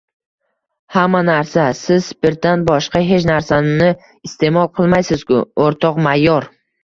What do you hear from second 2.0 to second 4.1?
spirtdan boshqa hech narsani